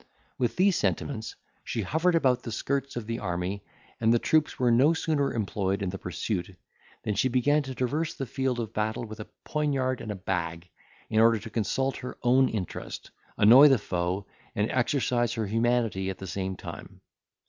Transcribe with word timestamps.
With 0.39 0.55
these 0.55 0.75
sentiments 0.77 1.35
she 1.63 1.83
hovered 1.83 2.15
about 2.15 2.41
the 2.41 2.51
skirts 2.51 2.95
of 2.95 3.05
the 3.05 3.19
army, 3.19 3.63
and 3.99 4.11
the 4.11 4.17
troops 4.17 4.57
were 4.57 4.71
no 4.71 4.93
sooner 4.93 5.31
employed 5.31 5.83
in 5.83 5.91
the 5.91 5.99
pursuit, 5.99 6.55
than 7.03 7.13
she 7.13 7.27
began 7.27 7.61
to 7.61 7.75
traverse 7.75 8.15
the 8.15 8.25
field 8.25 8.59
of 8.59 8.73
battle 8.73 9.05
with 9.05 9.19
a 9.19 9.27
poignard 9.43 10.01
and 10.01 10.11
a 10.11 10.15
bag, 10.15 10.67
in 11.11 11.19
order 11.19 11.37
to 11.37 11.51
consult 11.51 11.97
her 11.97 12.17
own 12.23 12.49
interest, 12.49 13.11
annoy 13.37 13.67
the 13.67 13.77
foe, 13.77 14.25
and 14.55 14.71
exercise 14.71 15.33
her 15.33 15.45
humanity 15.45 16.09
at 16.09 16.17
the 16.17 16.25
same 16.25 16.55
time. 16.55 17.01